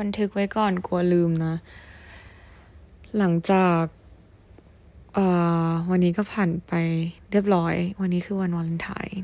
[0.00, 1.54] บันทึกไว้ก่อนกลัวลืมนะ
[3.18, 3.82] หลังจาก
[5.90, 6.72] วันนี้ก็ผ่านไป
[7.30, 9.20] เรียบร้อย วันนี้คือวันวาเลนไทน์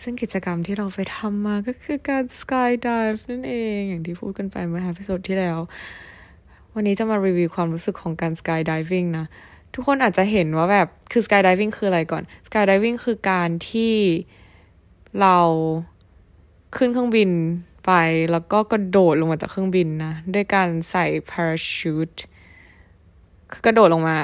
[0.00, 5.58] ซึ่งกิจกรรมที่เราไปทำมาก็คือการ skydive นั่นเอง อย่างที่พูดกันไปเมื่อ episode ที่แล้ว
[6.74, 9.26] วันนี้จะมารีวิวความรู้สึกของการ skydiving นะ
[9.74, 13.94] ทุกคนอาจจะเห็นว่าแบบคือ skydiving คืออะไรก่อน skydiving คือการที่
[15.20, 15.38] เรา
[16.76, 17.30] ขึ้นเครื่องบิน
[17.84, 17.90] ไป
[18.32, 22.10] แล้วก็กระโดดลงมาจากเครื่องบินนะด้วยการใส่พาราชูต
[23.64, 24.16] กระโดดลงมา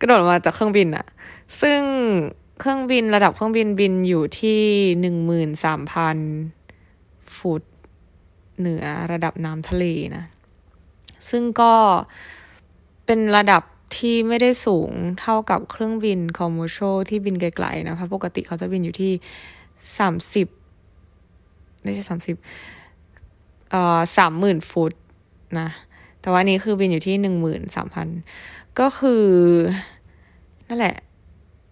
[0.00, 1.06] กระโดดลงมาจากเครื่องบินอะ
[1.60, 1.80] ซึ่ง
[2.60, 4.60] เครื่องบินระดับเครื่องบินบินอยู่ที่
[5.00, 6.16] หนึ่งหมื่นสามพัน
[7.36, 7.62] ฟุต
[8.58, 9.84] เหนือระดับน้ำทะเล
[10.16, 10.24] นะ
[11.30, 11.74] ซึ่งก็
[13.06, 13.62] เป็นระดับ
[13.96, 16.78] ที่ไม่ได้สูงเท่ากับเครื่องบินคอมมูโช
[17.08, 19.12] ที่บินไกลๆนะเพราะปกติเขาจะบินอยู่ที่
[19.98, 20.46] สามสิบ
[21.82, 22.36] ไม่ใช่สามสิบ
[23.70, 24.92] เอ่อสามหมื่นฟุต
[25.58, 25.68] นะ
[26.20, 28.08] แต่ว่านี้คือบินอยู่ที่หนึ่งหมื่นสามพัน
[28.80, 29.24] ก็คือ
[30.68, 30.96] นั่นแหละ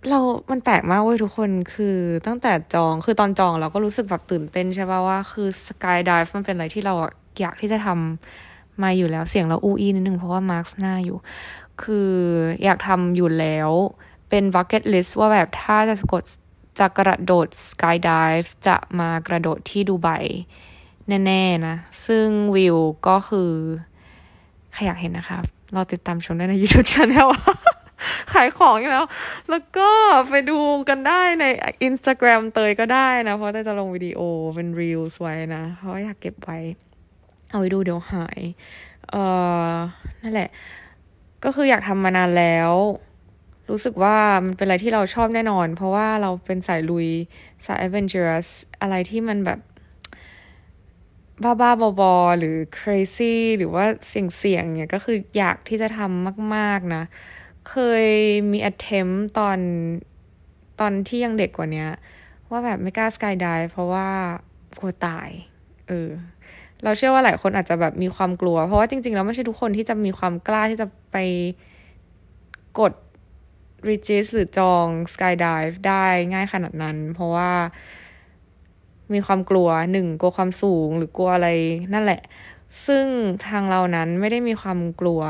[0.08, 6.94] เรามันแปลกมากเว้ยทุกคนคือตั้งแต่จองคือตอนจองเราก็รู้สึกแบบตื่นเต้นใช่ป่ะว่าคือสกายดิฟมันเป็นอะไรที่เรา
[7.40, 11.18] อยากที่จะทำมาอยู่แล้วเสียงเราอูอีนิดนึงเพราะว่ามาร์คหน้าอยู่
[11.82, 12.10] คือ
[12.64, 13.70] อยากทำอยู่แล้ว
[14.28, 16.24] เป็น bucket list ว่าแบบถ้าจะกด
[16.78, 20.08] จะกระโดดสกายดิฟจะมากระโดดที่ดูไบ
[21.26, 21.76] แน่ๆนะ
[22.06, 22.26] ซึ่ง
[22.56, 22.76] วิว
[23.08, 23.52] ก็คือ
[24.72, 25.38] ใครอยากเห็นนะคะ
[25.74, 27.28] เราติดตามชมได้ใน YouTube Channel
[28.32, 29.06] ขายของอยู่แล้ว
[29.50, 29.90] แล้วก็
[30.30, 31.44] ไปดูกันได้ใน
[31.88, 34.20] Instagram เตยก็ได้นะ เพราะเตยจะลงวิดีโอ
[34.54, 36.58] เป็น Reels ไว้นะ เพราะอยากเก็บไว้
[37.50, 38.40] เอาไว้ดูเดี๋ยวหาย
[39.10, 39.22] เอ่
[39.70, 39.74] อ
[40.22, 40.50] นั่นแหละ
[41.44, 42.72] ก็คืออยากทำมานานแล้ว
[43.70, 47.08] รู้สึกว่ามันเป็นอะไรที่เราชอบแน่นอน เพราะว่าเราเป็นสายลุย
[47.66, 48.48] สาย adventurous
[48.80, 49.60] อะไรที่มันแบบ
[51.42, 57.02] บ้าบ้าบอๆหรือ crazy หรือว่าเสี่ยงเสี่ยงเนี่ยก็คืออยากที่จะทำมากๆนะ
[57.70, 58.06] เคย
[58.52, 59.58] มี attempt ตอน
[60.80, 61.86] ตอนที่ยังเด็กกว่านี้
[62.50, 64.08] ว่าแบบไม่กล้า skydive เพราะว่า
[64.78, 65.28] กลัวตาย
[65.88, 66.08] เออ
[66.84, 71.16] เราเชื่อว่าหลายคนอาจจะแบบมีความกลัว เพราะว่าจริงๆแล้วไม่ใช่ทุกคนที่จะมีความกล้าที่จะไป
[72.80, 72.92] กด
[73.88, 77.52] r e g i s หรือจอง Skydive ได้ง่ายขนาดนั้น เพราะว่า
[79.12, 81.48] มีความกลัวหนึ่งกลัวความสูงหรือกลัวอะไร
[81.94, 82.20] นั่นแหละ
[82.86, 83.06] ซึ่ง
[83.46, 85.22] ทางเรานั้นไม่ได้มีความกลัว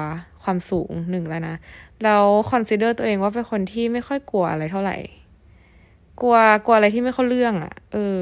[0.43, 1.57] ความสูงหนึ่งแล้วนะ
[2.03, 4.97] แล้วconsider ตัวเองว่าเป็นคนที่ไม่ค่อยกลัวอะไรเท่าไหร่
[6.21, 8.21] กลัวกลัวอะไรที่ไม่เข้าเรื่องอะ่ะ เออ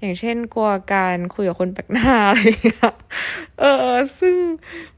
[0.00, 2.92] อย่างเช่น กลัวการคุยกับคนแปลกหน้าอะไรอย่างเงี้ย
[3.60, 4.34] เออ ซึ่ง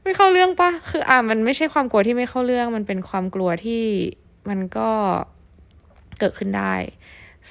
[0.03, 3.83] ไม่เข้าเรื่องปะคืออ่ามันไม่ใช่ความกลัวที่ไม่เข้าเรื่อง มันเป็นความกลัวที่
[4.49, 4.89] มันก็
[6.19, 6.73] เกิดขึ้นได้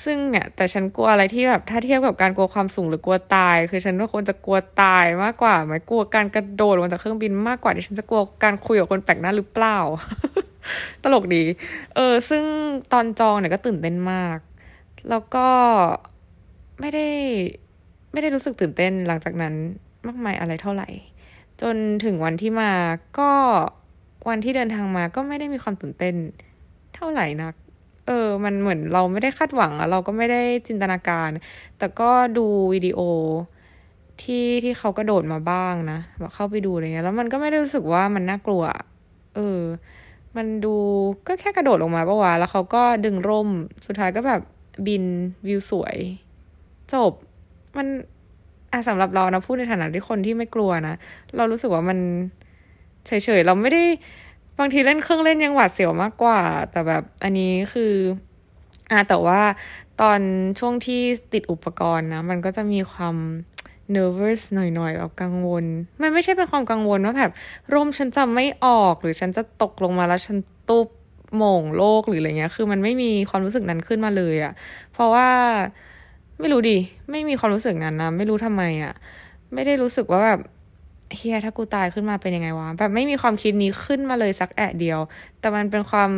[0.03, 9.79] ซึ่งเนี่ย แต่ฉันกลัวอะไรที่แบบถ้าเทียบกับการกลัวความสูงหรือกลัวตาย คือฉันว่าคนจะกลัวตายมากกว่าไหมกลัวการกระโดดลงจากเครื่องบินมากกว่าที่ฉันจะกลัวการคุยกับคนแปลกหน้าหรือเปล่า
[11.03, 11.43] ตลกดี
[11.95, 12.45] เออ ซึ่ง
[12.93, 14.39] ตอนจองเนี่ยก็ตื่นเต้นมาก
[15.11, 15.49] แล้วก็
[16.81, 17.09] ไม่ได้
[18.13, 19.55] ไม่ได้รู้สึกตื่นเต้นหลังจากนั้น
[20.07, 20.89] มากมายอะไรเท่าไหร่
[21.63, 22.73] จนถึงวันที่มา
[23.19, 23.31] ก็
[24.29, 26.15] วันที่เดินทางมาก็ไม่ได้มีความตื่นเต้น
[27.01, 27.55] ท่าไหร่นัก
[28.07, 31.31] เออ มันเหมือนเราไม่ได้คาดหวังอะเราก็ไม่ได้จินตนาการ
[31.79, 33.01] แต่ก็ดูวิดีโอ
[34.23, 38.63] ที่ที่เขากระโดดมาบ้างนะแบบเข้าไปดูอะไรเงี้ยแล้วมันก็ไม่ได้รู้สึกว่ามันน่ากลัว
[39.37, 39.61] เออ
[40.37, 40.75] มันดู
[41.27, 43.49] ก็แค่กระโดดลงมาปะวะแล้วเขาก็ดึงร่ม
[43.87, 44.41] สุดท้ายก็แบบ
[44.87, 45.05] บิน
[45.47, 45.97] วิวสวย
[46.93, 47.13] จบ
[47.77, 47.87] มัน
[48.73, 50.95] อะสำหรับเรานะพูดในฐานะที่คนที่ไม่กลัวนะ
[51.37, 51.99] เรารู้สึกว่ามัน
[53.07, 53.83] เฉยๆเราไม่ได้
[54.61, 56.41] บางทีเล่นเครื่องเล่นยังหวาดเสียวมากกว่า
[56.71, 57.95] แต่แบบอันนี้คือ
[58.91, 59.41] อ่าแต่ว่า
[60.01, 60.21] ตอน
[60.59, 63.17] ช่วงที่ติดอุปกรณ์นะ มันก็จะมีความ
[63.95, 65.65] nervous หน่อยๆแบบกังวล
[66.03, 67.33] มันไม่ใช่เป็นความกังวลว่าแบบ
[67.75, 70.37] ร่มฉันจะไม่ออกหรือฉันจะตกลงมาแล้วฉัน
[70.69, 70.89] ตุบ
[71.39, 74.53] โมงโลกหรืออะไรเงี้ย คือมันไม่มีความรู้สึกนั้นขึ้นมาเลยอะ่ะ
[74.93, 75.29] เพราะว่า
[76.39, 76.79] ไม่รู้ดิ
[77.11, 78.93] ไม่มีความรู้สึกนั้นนะ ไม่รู้ทำไมอะ่ะ
[79.55, 80.41] ไม่ได้รู้สึกว่าแบบ
[81.17, 85.01] เฮียถ้ากูตายขึ้นมาเป็นยังไงวะแบบไม่มีความคิดนี้ขึ้นมาเลยสักแอะเดียว
[85.41, 86.11] แต่มันเป็นความ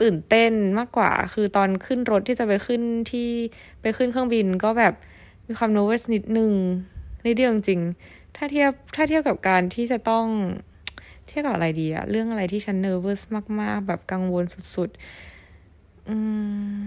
[0.00, 3.28] ตื่นเต้นมากกว่า คือตอนขึ้นรถที่จะไปขึ้นที่
[3.82, 4.94] ไปขึ้นเครื่องบินก็แบบ
[5.46, 6.52] มีความ nervous นิดนึง
[7.26, 7.80] นิดเดียวจริง
[8.36, 10.26] ถ้าเทียบถ้าเทียบกับการที่จะต้อง
[11.26, 13.20] เทียบกับอะไรดีอะเรื่องอะไรที่ฉัน nervous
[13.60, 14.44] มาก ๆ แบบกังวล
[14.74, 16.16] สุดๆอื
[16.80, 16.82] ม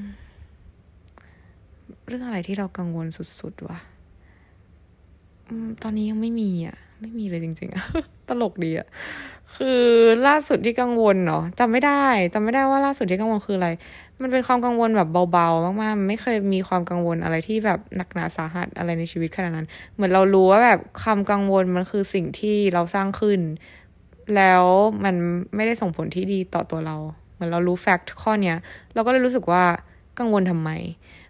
[2.07, 3.77] เรื่องอะไรที่เรากังวลสุดๆวะ
[5.83, 7.83] ตอนนี้ยังไม่มีอะ ไม่มีเลยจริง ๆอะ
[8.29, 8.87] ตลกดีอะ
[9.55, 9.83] คือ
[10.27, 13.69] ล่าสุดที่กังวลเนาะจำไม่ได้จำไม่ได้ว่าล่าสุดที่กังวลคืออะไร
[14.21, 23.39] มันเป็นความกังวลแบบเบาๆมากๆ ไม่เคยมีความกังวลอะไรที่แบบหนักหนาสาหัสอะไรในชีวิตขนาดนั้น เหมือนเรารู้ว่าแบบความกังวลมันคือสิ่งที่เราสร้างขึ้น
[24.35, 24.63] แล้ว
[25.03, 25.15] มัน
[25.55, 26.97] ไม่ได้ส่งผลที่ดีต่อตัวเรา
[27.33, 28.57] เหมือนเรารู้แฟกต์ข้อเนี้ย
[28.93, 29.63] เราก็เลยรู้สึกว่า
[30.19, 30.69] กังวลทำไม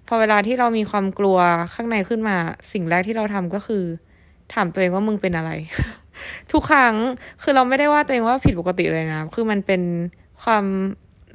[0.07, 1.37] พอเวลาที่เรามีความกลัว
[1.73, 2.37] ข้างในขึ้นมา
[2.71, 3.83] สิ่งแรกที่เราทำก็คือ
[4.53, 5.51] ถามตัวเองว่ามึงเป็นอะไร
[6.51, 6.95] ทุกครั้ง
[7.43, 9.81] คือเราไม่ได้ว่าตัวเองว่าผิดปกติเลยนะ คือมันเป็น
[10.43, 10.63] ความ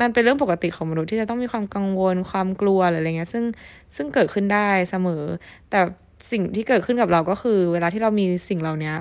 [0.01, 3.45] มันเป็นเรื่องปกติของมนุษย์ที่จะต้องมีความกังวลความกลัวอะไรเงี้ย ซึ่ง
[3.97, 5.23] ซึ่งเกิดขึ้นได้เสมอ
[5.71, 5.81] แต่
[6.31, 8.93] สิ่งที่เกิดขึ้นกับเราก็คือ เวลาที่เรามีสิ่งเหล่านี้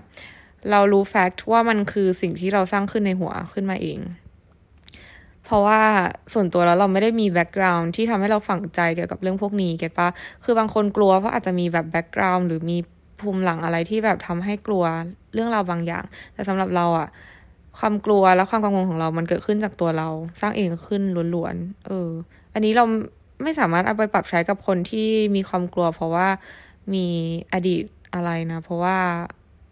[0.71, 3.99] เรารู้ fact ว่ามันคือสิ่งที่เราสร้างขึ้นในหัวขึ้นมาเอง
[5.45, 5.81] เพราะว่า
[6.33, 10.07] ส่วนตัวแล้วเราไม่ได้มี background ที่ทำให้เราฝังใจเกี่ยวกับเรื่องพวกนี้ get ปะ
[10.43, 12.77] คือบางคนกลัวเพราะอาจจะมีแบบ background หรือมี
[13.21, 14.83] ภูมิหลังอะไรที่แบบทำให้กลัว
[15.33, 17.07] เรื่องราวบางอย่าง แต่สำหรับเราอะ
[17.79, 20.07] ความกลัวและความกังวลของเรามันเกิดขึ้นจากตัวเรา
[20.41, 21.03] สร้างเองขึ้น
[21.35, 22.09] ล้วนๆเออ
[22.53, 22.85] อันนี้เรา
[23.43, 26.27] ไม่สามารถเอาไปปรับใช้กับคนที่มีความกลัว เพราะว่า
[26.93, 27.05] มี
[27.53, 27.83] อดีต
[28.13, 28.97] อะไรนะ เพราะว่า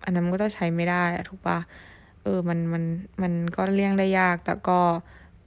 [0.04, 1.60] อันนั้นก็จะใช้ไม่ได้ถูกปะ
[2.24, 2.84] เออ มันมัน
[3.22, 4.80] มันก็เลี่ยงได้ยากแต่ก็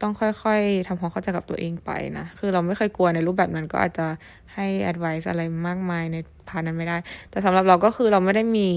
[0.00, 4.06] ต้องค่อยๆทำความเข้าใจกับตัวเองไปนะ คือเราไม่เคยกลัวในรูปแบบนั้นก็อาจจะ
[4.55, 6.17] ให้ advice อะไรมากมายใน
[6.49, 6.97] พานั้นไม่ได้
[7.31, 8.69] แต่สำหรับเราก็คือเราไม่ได้มี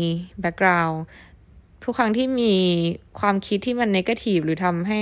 [0.43, 0.97] background
[1.83, 2.53] ทุกครั้งที่มี
[3.19, 5.01] ความคิดที่มัน negative หรือทำให้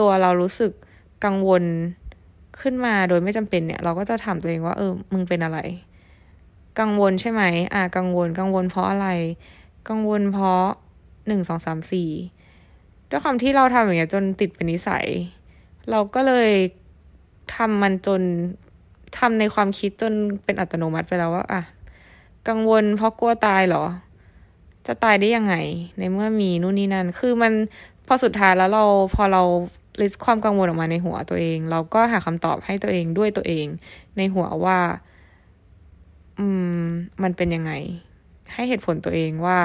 [0.00, 0.72] ตัวเรารู้สึก
[1.24, 1.62] กังวล
[2.60, 5.58] ขึ้นมาโดยไม่จำเป็นเนี่ย เราก็จะถามตัวเองว่าเออ มึงเป็นอะไร
[6.80, 7.42] กังวลใช่ไหม
[7.74, 9.08] อ่า กังวล กังวลเพราะอะไร
[9.88, 10.64] กังวลเพราะ
[11.28, 12.10] หนึ่งสองสามสี่
[13.10, 15.06] ด้วยความที่เราทำอย่างเงี้ยจนติดเป็นนิสัย
[15.90, 16.50] เราก็เลย
[17.54, 18.22] ทำมันจน
[19.18, 20.12] ทำในความคิดจน
[20.44, 21.62] เป็นอัตโนมัติไปแล้วว่า อะ
[22.48, 23.84] กังวลเพราะกลัวตายเหรอ
[24.86, 25.54] จะตายได้ยังไง
[25.98, 27.52] ในเมื่อมีนู่นนี่นั่น คือมัน
[28.06, 28.84] พอสุดท้ายแล้วเรา
[29.14, 29.42] พอเรา
[30.00, 33.66] ลิสความกังวลออกมาในหัวตัวเอง เราก็หาคำตอบให้ตัวเองด้วยตัวเอง
[34.16, 34.78] ในหัวว่า
[36.38, 36.46] อื
[36.82, 36.84] ม
[37.22, 37.72] มันเป็นยังไง
[38.54, 39.58] ให้เหตุผลตัวเองว่า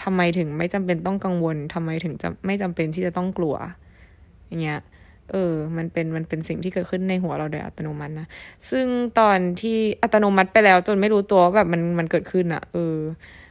[0.00, 3.54] ทำไมถึงไม่จำเป็นต้องกังวลทำไมถึงจะไม่จำเป็นที่จะต้องกลัว
[4.48, 4.80] อย่างเงี้ย
[5.30, 8.26] เออ มันเป็นมันเป็นสิ่งที่เกิดขึ้นในหัวเราโดยอัตโนมัตินะ
[8.70, 8.86] ซึ่ง
[9.18, 12.96] ตอนที่อัตโนมัติไปแล้ว จนไม่รู้ตัวแบบมันมันเกิดขึ้นอะ่ะเออ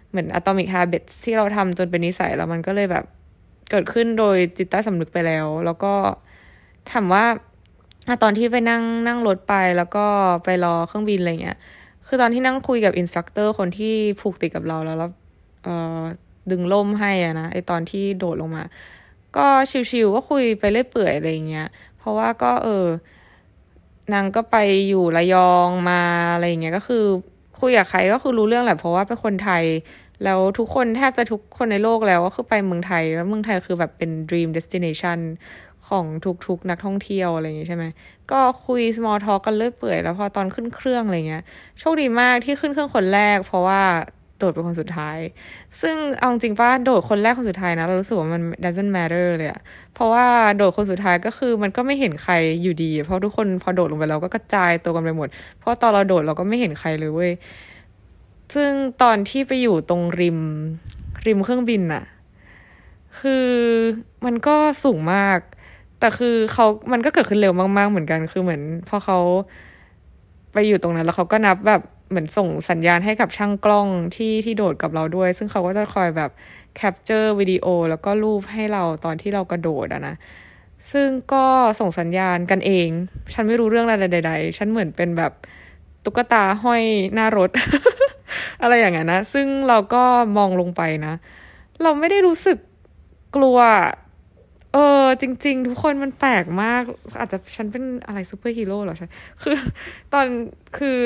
[0.10, 3.06] เหมือน atomic habits ที่เราทำจนเป็นนิสัยแล้วมันก็เลยแบบ
[3.72, 5.94] เกิดขึ้นโดยจิตใต้สำนึกไปแล้ว แล้วก็
[6.92, 7.26] ถามว่า
[8.24, 10.06] ตอนที่ไปนั่งนั่งรถไปแล้วก็
[10.44, 11.58] ไปรอเครื่องบินอะไรเงี้ย
[12.08, 15.12] คือตอนที่นั่งคุยกับ instructor คนที่ผูกติดกับเราแล้วแล้ว
[15.64, 16.02] เออ
[16.52, 18.64] ดึงล่มให้อะนะไอตอนที่โดดลงมา
[19.38, 19.48] ก็
[19.92, 21.68] ชิวๆก็คุยไปเรื่อยเปื่อยอะไรเงี้ย
[21.98, 22.86] เพราะว่าก็เออ
[24.14, 24.58] นางก็ไป
[24.88, 26.02] อยู่ระยองมา
[26.34, 27.04] อะไรเงี้ยก็คือ
[27.60, 29.64] คุยกับใครก็คือรู้เรื่องแหละเพราะว่าเป็นคนไทย
[30.24, 35.20] แล้วทุกคนแทบจะทุกคนในโลกแล้วก็คือไปเมืองไทย แล้วเมืองไทยคือแบบเป็น dream destination
[35.88, 36.06] ของ
[36.48, 37.86] ทุกๆนักท่องเที่ยวอะไรอย่างงี้ใช่ไหม
[38.32, 41.44] ก็คุย small talk กันเรื่อยเปื่อยแล้วพอตอนขึ้นเครื่องอะไรเงี้ย
[41.80, 43.82] โชคดีมากที่ขึ้นเครื่องคนแรก เพราะว่า
[44.42, 45.18] โดดเป็นคนสุดท้าย
[45.82, 49.62] ซึ่งเอาจริงป่ะโดดคนแรกคนสุดท้ายนะ เรารู้สึกว่ามัน doesn't matter เลยอะ
[49.94, 55.28] เพราะว่าโดดคนสุดท้ายก็คือมันก็ไม่เห็นใครอยู่ดี เพราะทุกคนพอโดดลงไปเราก็กระจายตัวกันไปหมด
[55.60, 57.32] เพราะตอนเราโดดเราก็ไม่เห็นใครเลยเว้ย
[58.54, 58.72] ซึ่ง
[59.02, 60.40] ตอนที่ไปอยู่ตรงริม
[61.26, 62.04] ริมเครื่องบินอะ
[63.20, 63.48] คือ
[64.26, 65.40] มันก็สูงมาก
[66.00, 69.20] แต่คือเขามันก็เกิดขึ้นเร็วมาก ๆ เหมือนกัน คือเหมือนพอเขา
[70.54, 71.82] ไปอยู่ตรงนั้นแล้วเขาก็นับแบบ
[72.12, 76.30] เหมือนส่งสัญญาณให้กับช่างกล้องที่ที่โดดกับเราด้วย ซึ่งเขาก็จะคอยแบบ
[76.76, 80.16] capture วิดีโอแล้วก็รูปให้เราตอนที่เรากระโดดอะนะ
[80.92, 81.46] ซึ่งก็
[81.80, 82.90] ส่งสัญญาณกันเอง
[83.34, 85.32] ฉันไม่รู้เรื่องอะไรใด ๆ ฉันเหมือนเป็นแบบ
[86.06, 87.50] ตุ๊กตาห้อยหน้ารถ
[88.62, 90.04] อะไรอย่างเงี้ยนะ ซึ่งเราก็
[90.38, 91.14] มองลงไปนะ
[91.84, 92.58] เราไม่ได้รู้สึก
[93.36, 93.58] กลัว
[94.74, 96.84] เออ จริง ๆ ทุกคนมันแปลกมาก
[97.20, 99.10] อาจจะฉันเป็นอะไรซูเปอร์ฮีโร่เหรอฉัน
[99.42, 99.56] คือ
[100.14, 100.26] ตอน
[100.78, 100.98] คือ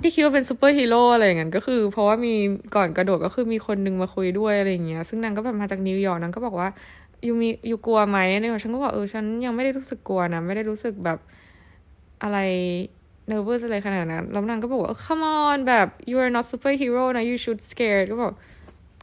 [0.00, 2.34] ที่คิดว่าเป็นซูเปอร์ฮีโร่อะไรอย่างเงี้ยก็คือ เพราะว่ามี
[2.76, 6.68] ก่อนกระโดดก็คือมีคนนึงมาคุยด้วยอะไรอย่างเงี้ยซึ่งนางก็แบบมาจากนิวยอร์กนางก็บอกว่า
[7.24, 11.18] you มี you กลัวไหมเนี่ยฉันก็บอกเออฉันยังไม่ได้รู้สึกกลัวนะ ไม่ได้รู้สึกแบบ
[12.22, 12.38] อะไร
[13.28, 18.32] nervous อะไรขนาดนั้นแล้วนางก็บอกว่า come on แบบ you are not superhero นะ you should scared ก็บอก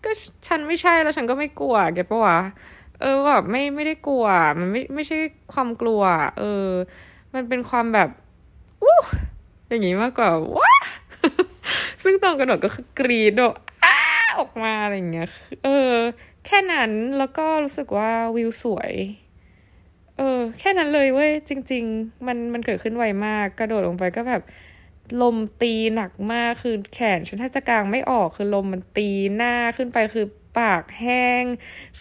[0.04, 0.12] ก็
[0.48, 2.40] ฉันไม่ใช่แล้วฉันก็ไม่กลัวเก็ตปะวะ
[3.02, 4.26] เออแบบไม่ไม่ได้กลัว
[4.60, 5.18] มันไม่ไม่ใช่
[5.54, 6.02] ความกลัว
[6.40, 6.68] เออ
[7.34, 8.10] มันเป็นความแบบ
[8.84, 8.98] อู้
[9.74, 10.76] อย่างนี้มากกว่าว้า
[12.04, 13.42] ซึ่งตอนกระโดดก็คือกรีด
[13.86, 13.98] อ้า
[14.40, 15.30] ออกมาอะไรอย่างเงี้ย
[15.64, 15.94] เออ
[16.46, 18.92] แค่นั้นแล้วก็รู้สึกว่าวิวสวย
[20.18, 24.42] เออ แค่นั้นเลยเว้ยจริง ๆ มันมันเกิดขึ้นไวมาก กระโดดลงไปก็แบบ
[25.22, 30.26] ลมตีหนักมากคือแขนฉันแทบจะกางไม่ออกคือลมมันตีหน้าขึ้นไปคือ
[30.58, 31.44] ปากแห้ง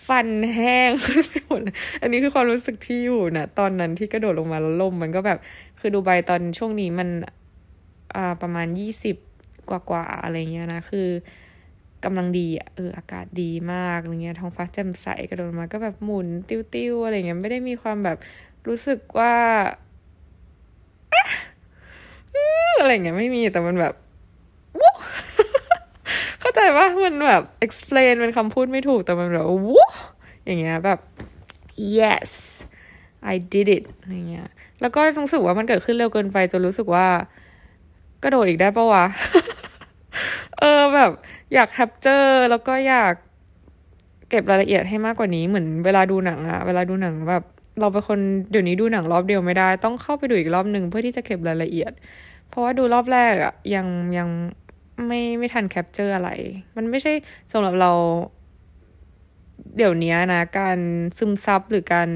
[0.07, 1.61] ฟันแห้งขึ้นไปหมด
[2.03, 5.39] อันนี้คือความรู้สึกที่อยู่นะตอนนั้นที่กระโดดลงมาแล้วลมมันก็แบบ
[5.81, 7.09] คือดูใบตอนช่วงนี้มัน
[8.43, 9.17] ประมาณยี่สิบ
[9.69, 11.09] กว่าๆอะไรเงี้ยนะ คือ
[12.05, 18.17] กำลังดีอะเอออากาศดีมากอะไรเงี้ยท้องฟ้าแจ่มใสกระโดดมาก็แบบหมุนติ้วๆอะไรเงี้ยไม่ได้มีความแบบ
[18.67, 19.35] รู้สึกว่า
[22.79, 23.95] อะไรเงี้ยไม่มีแต่มันแบบ
[26.41, 29.87] เข้าใจว่ามันแบบ explain เป็นคำพูดไม่ถูกแต่มันแบบวู้
[30.45, 30.99] อย่างเงี้ยแบบ
[31.99, 32.31] yes
[33.33, 34.49] I did it อะไรเงี้ย
[34.81, 37.07] แล้วก็รู้สึกว่ามันเกิดขึ้นเร็วเกินไปจนรู้สึกว่า
[38.23, 39.05] กระโดดอีกได้ปะวะ
[40.59, 41.11] เออแบบ
[41.55, 43.15] อยากแคปเจอร์แล้วก็อยาก
[44.31, 47.45] เก็บรายละเอียดให้มากกว่านี้เหมือนเวลาดูหนังอะเวลาดูหนังแบบ
[47.81, 48.19] เราเป็นคน
[48.51, 51.93] เดี๋ยวนี้ดูหนังรอบเดียวไม่ได้ ต้องเข้าไปดูอีกรอบหนึ่งเพื่อที่จะเก็บรายละเอียด
[52.49, 53.87] เพราะว่าดูรอบแรกอะยัง
[54.19, 54.29] ยัง
[55.07, 56.31] ไม่ไม่ทัน capture อะไร
[56.77, 57.13] มันไม่ใช่
[57.53, 57.91] สำหรับเรา
[59.77, 60.79] เดี๋ยวนี้นะ การ
[61.19, 62.09] ซึมซับหรือการ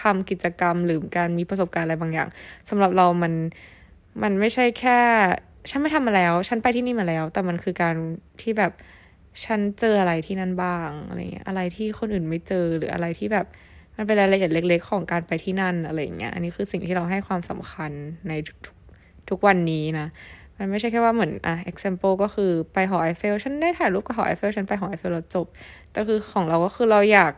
[0.00, 2.28] ทำกิจกรรมหรือการมีประสบการณ์อะไรบางอย่าง
[2.68, 3.32] สำหรับเรามัน
[4.22, 4.98] มันไม่ใช่แค่
[5.70, 7.94] ฉันไม่ทำมาแล้ว ฉันไปที่นี่มาแล้ว แต่มันคือการ
[8.42, 8.72] ที่แบบ
[9.44, 13.46] ฉันเจออะไรที่นั่นบ้างอะไรเงี้ยอะไรที่คนอื่นไม่เจอหรืออะไรที่แบบ
[13.96, 17.92] มันเป็นรายละเอียดเล็ก ๆ ของการไปที่นั่นอะไรเงี้ยอันนี้คือสิ่งที่เราให้ความสำคัญ
[18.28, 18.76] ในทุก
[19.30, 20.06] ทุกวันนี้นะ
[20.58, 25.46] มันไม่ใช่แค่ว่าเหมือนอะ example ก็คือไปหอไอเฟลฉันได้ถ่ายรูปกับหอไอเฟลฉันไปหอไอเฟลแล้วจบ
[25.92, 27.32] แต่คือของเราก็คือเราอยาก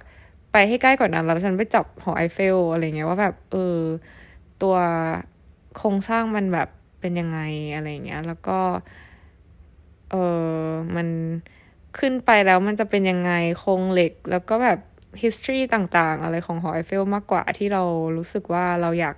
[0.52, 3.78] ไปให้ใกล้กว่านั้นแล้วฉันไปจับหอไอเฟลอะไรเงี้ยว่าแบบเออ
[4.62, 4.76] ตัว
[5.76, 6.68] โครงสร้างมันแบบ
[7.00, 7.40] เป็นยังไง
[7.74, 8.58] อะไรเงี้ย แล้วก็
[10.10, 10.14] เอ
[10.58, 11.08] อมัน
[11.98, 14.78] ขึ้นไปแล้วมันจะเป็นยังไงโครงเหล็ก แล้วก็แบบ
[15.22, 17.82] history ต่างๆ อะไรของหอไอเฟลมากกว่าที่เรา
[18.16, 19.16] รู้สึกว่าเราอยาก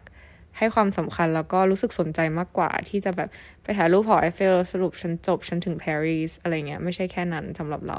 [0.58, 3.28] ให้ความสำคัญแล้วก็รู้สึกสนใจมากกว่า ที่จะแบบ
[3.62, 7.98] ไปถ่ายรูปหอไอเฟลสรุปฉันจบฉันถึงปารีสอะไรเงี้ยไม่ใช่แค่นั้นสำหรับเรา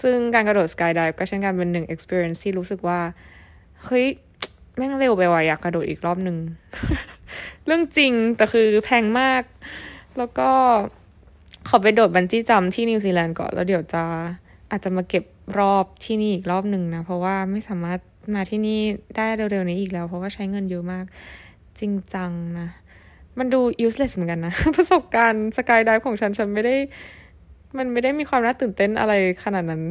[0.00, 3.00] ซึ่งการกระโดดสกายดิฟก็เช่นกันเป็นหนึ่ง experience ที่รู้สึกว่า
[3.84, 4.06] เฮ้ย
[4.76, 6.36] แม่งเร็วไปว่ะอยากกระโดดอีกรอบหนึ่ง
[7.66, 9.42] เรื่องจริงแต่คือแพงมาก
[10.18, 10.50] แล้วก็
[11.68, 14.02] ขอไปโดดบันจี้จัมที่นิวซีแลนด์ก่อน แล้วเดี๋ยวจะ
[14.70, 15.24] อาจจะมาเก็บ
[15.58, 18.00] รอบที่นี่อีกรอบหนึ่งนะ เพราะว่าไม่สามารถ
[18.34, 18.78] มาที่นี่
[19.16, 21.04] ได้เร็วๆนี้อีกแล้ว เพราะว่าใช้เงินเยอะมาก
[21.78, 22.68] จริงจังนะ
[23.38, 26.74] มันดู useless เหมือนกันนะ ประสบการณ์สกายดิฟของฉัน ฉันไม่ได้
[27.76, 29.12] มันไม่ได้มีความน่าตื่นเต้นอะไร
[29.44, 29.82] ขนาดนั้น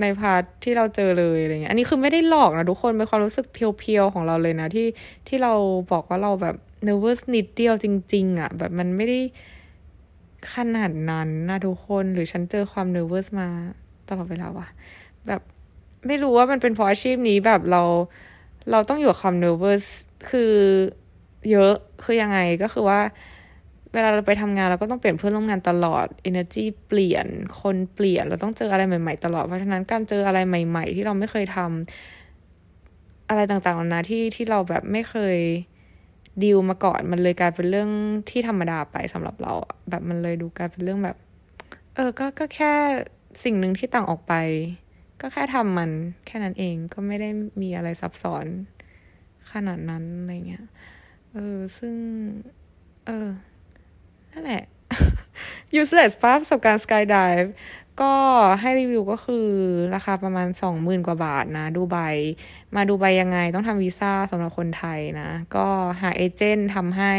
[0.00, 4.86] ในพาร์ทที่เราเจอเลยอะไรเงี้ย อันนี้คือไม่ได้หลอกนะทุกคน เป็นความรู้สึกเพียวๆของเราเลยนะ ที่
[5.28, 5.52] ที่เรา
[5.92, 6.56] บอกว่าเราแบบ
[6.86, 9.18] nervous นิดเดียวจริง ๆอะ่ะ แบบมันไม่ได้
[10.54, 13.48] ขนาดนั้นนะทุกคน หรือฉันเจอความ nervous มา
[14.08, 14.66] ตลอดเวลาวะ
[15.26, 15.40] แบบ
[16.06, 17.82] ไม่รู้ว่ามันเป็นเพราะอาชีพนี้แบบเรา
[18.70, 19.84] เราต้องอยู่กับความ nervous
[20.30, 20.52] คือ
[21.50, 23.00] เยอะคือยังไงก็คือว่า
[23.92, 27.26] เวลาเราไปทำงานเราก็ต้องเปลี่ยนเพื่อนร่วมงานตลอด energy เปลี่ยน
[27.60, 35.38] คนเปลี่ยน เราต้องเจออะไรใหม่ ๆ ตลอด เพราะฉะนั้นการเจออะไรใหม่ ๆ ที่เราไม่เคยทำอะไรต่างๆนานาที่ที่เราแบบไม่เคย
[36.42, 37.90] ดีลมาก่อน มันเลยกลายเป็นเรื่อง
[38.30, 39.52] ที่ธรรมดาไปสำหรับเรา
[39.90, 41.16] แบบมันเลยดูกลายเป็นเรื่องแบบ
[41.94, 42.72] เออ ก็ ก็แค่
[43.44, 44.34] สิ่งหนึ่งที่ต่างออกไป
[45.20, 45.90] ก็แค่ทำมัน
[46.26, 47.28] แค่นั้นเอง ก็ไม่ได้
[47.62, 48.46] มีอะไรซับซ้อน
[49.52, 50.66] ขนาดนั้นอะไรเงี้ย
[51.32, 51.94] เออ ซึ่ง
[53.06, 53.28] เออ
[54.32, 54.62] นั่นแหละ
[55.80, 57.48] useless ป้าประสบการณ์ skydive
[58.00, 58.14] ก็
[58.60, 59.48] ให้รีวิวก็คือ
[59.94, 61.98] ราคาประมาณสองหมื่นกว่าบาทนะ ดูใบ
[62.76, 65.66] มาดูใบยังไงต้องทำวีซ่าสำหรับคนไทยนะ ก็
[66.00, 67.14] หาเอเจนต์ทำให้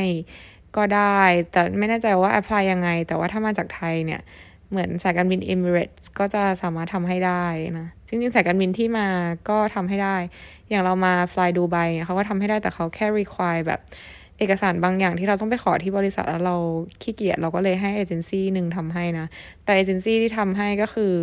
[0.75, 1.19] ก็ได้
[1.51, 4.21] แต่ไม่แน่ใจว่าแอพพลายยังไง แต่ว่าถ้ามาจากไทยเนี่ย
[4.69, 7.45] เหมือนสายการบิน Emirates ก็จะสามารถทำให้ได้
[7.77, 9.07] นะ จริงๆ สายการบินที่มา
[9.49, 10.15] ก็ทำให้ได้
[10.69, 13.81] อย่างเรามาฟลายดูไบเขาก็ทำให้ได้แต่เขาแค่ require แบบ
[14.39, 16.55] เอกสารบางอย่างที่เราต้องไปขอที่บริษัทแล้วเรา
[17.01, 19.25] ขี้เกียจเราก็เลยให้เอเจนซี่หนึ่งทำให้นะ
[19.63, 21.13] แต่เอเจนซี่ที่ทำให้ก็คือ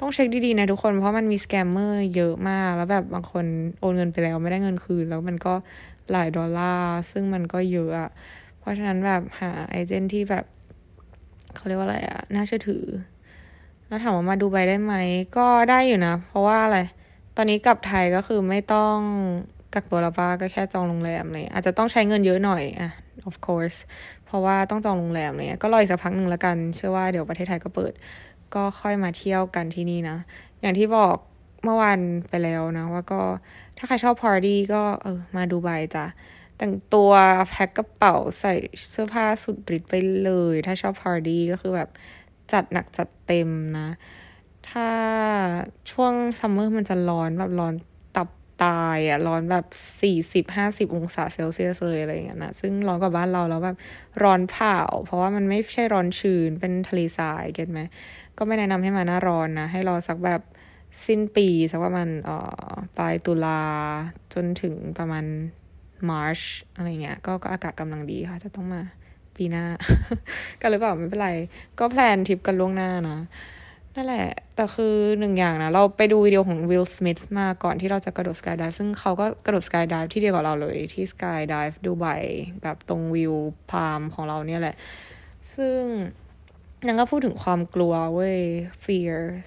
[0.00, 3.44] ต้องเช็คดีๆนะทุกคน เพราะมันมี scammer เยอะมาก แล้วแบบบางคน
[3.80, 5.54] โอนเงินไปแล้วไม่ได้เงินคืน แล้วมันก็
[6.10, 8.10] หลายดอลลาร์ซึ่งมันก็เยอะอะ
[8.58, 10.44] เพราะฉะนั้นแบบหาเอเจนที่แบบ
[11.54, 12.84] เขาเรียกว่าอะไรอะน่าเชื่อถือ
[13.88, 14.94] แล้วถามว่ามาดูไบได้ไหม
[15.36, 16.78] ก็ได้อยู่นะ เพราะว่าอะไร
[17.36, 18.98] ตอนนี้กลับไทยก็คือไม่ต้อง
[19.76, 22.90] กักตัวแล้วป้าก็แค่จองโรงแรมเลยอาจจะต้องใช้เงินเยอะหน่อยอะ
[23.28, 23.78] of course
[24.26, 27.92] เพราะว่าต้องจองโรงแรมเลยก็รออีกสักพักหนึ่งแล้วกัน เชื่อว่าเดี๋ยวประเทศไทยก็เปิด
[28.54, 30.16] ก็ค่อยมาเที่ยวกันที่นี่นะ
[30.60, 31.16] อย่างที่บอก
[31.64, 33.20] เมื่อวานไปแล้วนะว่าก็
[33.76, 36.06] ถ้าใครชอบพาร์ตี้ก็เออมาดูใบจ้ะ
[36.58, 37.10] แต่งตัว
[37.50, 38.54] แพ็คกระเป๋าใส่
[38.90, 41.88] เสื้อผ้าสุดฤทธิ์ไปเลย ถ้าชอบพาร์ตี้ก็คือแบบ
[42.52, 43.88] จัดหนักจัดเต็มนะ
[44.70, 44.88] ถ้า
[45.90, 47.74] ช่วง summer มันจะร้อนแบบร้อน
[48.64, 49.66] ตายอะร้อนแบบ
[50.02, 53.76] สี่สิบห้าสิบองศาเซลเซียสเลยอะไรอย่างเงี้ยนะซึ่งร้อนกว่าบ้านเราแล้วแบบ
[54.22, 57.80] ร้อนเผาเพราะว่ามันไม่ใช่ร้อนชื้นเป็นทะเลทราย get ไหม
[58.38, 60.40] ก็ไม่แนะนำให้มาหน้าร้อนนะ ให้รอสักแบบ
[61.06, 62.36] สิ้นปีสักประมาณเอ่
[62.70, 63.60] อปลายตุลา
[64.34, 65.24] จนถึงประมาณ
[66.10, 66.40] March
[66.76, 68.82] อะไรเงี้ยก็ก็อากาศกำลังดีค่ะ จะต้องมา
[69.36, 69.64] ปีหน้า
[70.60, 71.30] ก็เลยเปล่าไม่เป็นไร
[71.78, 73.18] ก็แพลนทริปกันล่วงหน้านะ
[73.98, 82.06] นั่นแหละ แต่คือหนึ่งอย่างนะ เราไปดูวิดีโอของวิลสมิธมาก่อนที่เราจะกระโดดสกายดิฟซึ่งเขาก็กระโดดสกายดิฟที่เดียวกับเราเลยที่สกายดิฟดูไบ
[82.62, 83.34] แบบตรงวิว
[83.70, 84.74] พามของเราเนี่ยแหละ
[85.54, 85.80] ซึ่ง
[86.86, 88.38] นางก็พูดถึงความกลัวเว้ย
[88.84, 89.46] fears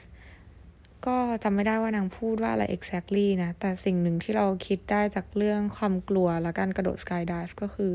[1.06, 7.94] ก็จำไม่ได้ว่านางพูดว่าอะไร exactly นะ แต่สิ่งหนึ่งที่เราคิดได้จากเรื่องความกลัวและการกระโดด skydive ก็คือ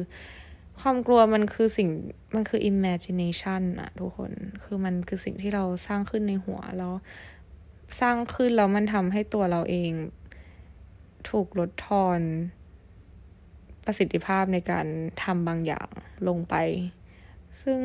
[0.81, 1.89] ความกลัวมันคือสิ่ง
[2.35, 4.33] มันคือ imagination อะทุกคน
[4.65, 6.93] คือมันคือสิ่งที่เราสร้างขึ้นในหัวแล้ว
[8.01, 9.93] สร้างขึ้นแล้วมันทำให้ตัวเราเอง
[11.31, 12.21] ถูกลดทอน
[13.85, 14.87] ประสิทธิภาพในการ
[15.23, 15.89] ทำบางอย่าง
[16.29, 16.55] ลงไป
[17.63, 17.81] ซึ่ง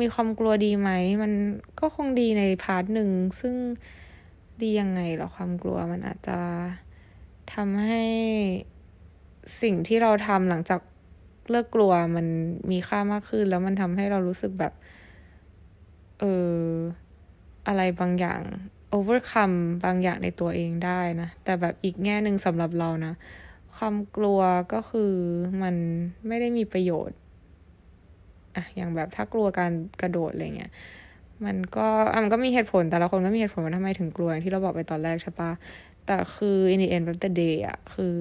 [0.00, 0.90] มีความกลัวดีไหม
[1.22, 1.32] มัน
[1.80, 3.54] ก็คงดีในพาร์ทหนึ่ง ซึ่ง
[4.62, 6.38] ดียังไงหรอความกลัวมันอาจจะ
[7.54, 8.02] ทำให้
[9.62, 10.80] สิ่งที่เราทำหลังจาก
[11.50, 12.26] เลิกกลัวมัน
[12.70, 14.72] มีค่ามากขึ้น แล้วมันทำให้เรารู้สึกแบบ
[16.20, 16.58] เออ
[17.68, 18.40] อะไรบางอย่าง
[18.96, 23.12] overcome บางอย่างในตัวเองได้นะ แต่แบบอีกแง่หนึ่งสำหรับเรานะ
[23.76, 24.40] ความกลัว
[24.72, 25.12] ก็คือ
[25.62, 25.74] มัน
[26.26, 27.18] ไม่ได้มีประโยชน์
[28.56, 30.72] อะอย่างแบบถ้ากลัวการกระโดดอะไรเงี้ย
[31.44, 31.86] มันก็
[32.22, 35.50] มันก็มีเหตุผล แต่ละคนก็มีเหตุผลว่าทำไมถึงกลัวอย่างที่เราบอกไปตอนแรกใช่ปะ
[36.06, 38.16] แต่คือ in the end of the day อะคือ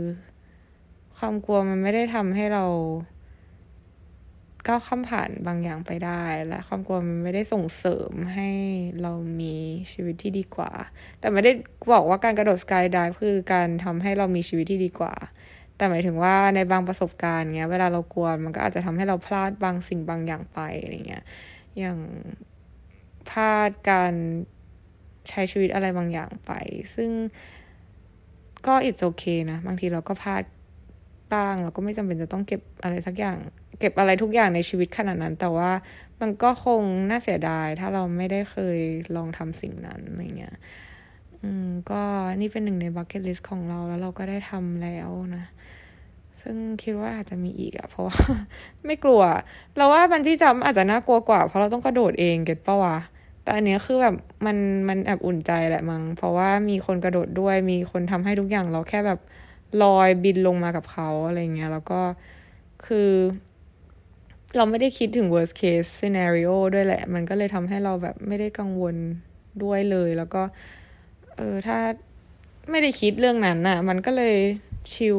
[1.17, 2.65] ความกลัวมันไม่ได้ทำให้เรา
[4.67, 8.49] ก้าวข้ามผ่านบางอย่างไปได้ และความกลัวมันไม่ได้ส่งเสริมให้
[9.01, 9.55] เรามี
[9.93, 10.71] ชีวิตที่ดีกว่า
[11.19, 11.51] แต่ไม่ได้
[11.93, 15.15] บอกว่าการกระโดดสกายดิฟคือการทำให้เรามีชีวิตที่ดีกว่า
[15.75, 21.23] แต่หมายถึงว่าในบางประสบการณ์เงี้ย เวลาเรากลัวมันก็อาจจะทำให้เราพลาดบางสิ่งบางอย่างไปอะไรเงี้ย
[21.79, 21.97] อย่าง
[23.29, 24.13] พลาดการ
[25.29, 26.51] ใช้ชีวิตอะไรบางอย่างไป
[26.95, 27.11] ซึ่ง
[28.67, 30.43] ก็ it's okay นะ บางทีเราก็พลาด
[31.33, 33.37] บ้าง เราก็ไม่จำเป็นจะต้องเก็บอะไรสักอย่าง
[33.79, 35.71] เก็บอะไรทุกอย่างในชีวิตขนาดนั้น แต่ว่า
[36.21, 38.79] มันก็คงน่าเสียดาย ถ้าเราไม่ได้เคย
[39.15, 40.55] ลองทำสิ่งนั้นอะไรเงี้ย
[41.43, 42.01] อืมก็
[42.41, 45.45] นี่เป็นหนึ่งใน bucket list ของเราแล้วเราก็ได้ทำแล้วนะ
[46.41, 48.17] ซึ่งคิดว่าอาจจะมีอีกอะเพราะว่า
[48.85, 49.21] ไม่กลัว
[49.77, 52.97] เราว่าบันที่จำอาจจะน่ากลัวกว่า เพราะเราต้องกระโดดเองเก็ตปะวะ
[53.43, 54.57] แต่อันนี้คือแบบมัน
[54.89, 59.19] มันแอบอุ่นใจแหละมัง้งเพราะว่ามีคนกระโดดด้วย มีคนทำให้ทุกอย่างเราแค่แบบ
[59.83, 62.01] ลอยบินลงมากับเขาอะไรเงี้ย แล้วก็
[62.85, 63.09] คือ
[64.55, 68.95] เราไม่ได้คิดถึง worst case scenario ด้วยแหละ มันก็เลยทำให้เราแบบไม่ได้กังวล
[69.63, 70.41] ด้วยเลย แล้วก็
[71.35, 71.77] เออ ถ้า
[72.69, 74.35] ไม่ได้คิดเรื่องนั้นน่ะ มันก็เลย
[74.93, 75.17] ชิล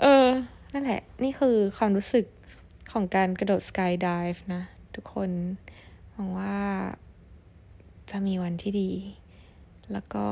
[0.00, 0.28] เออ
[0.72, 2.24] นั่นแหละ นี่คือความรู้สึก
[2.92, 4.62] ของการกระโดดสกายดิฟนะ
[4.94, 5.30] ทุกคน
[6.12, 6.56] หวังว่า
[8.10, 8.90] จะมีวันที่ดี
[9.92, 10.24] แล้วก็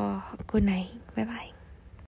[0.50, 0.74] กุณไหน
[1.16, 1.57] บ๊ายบาย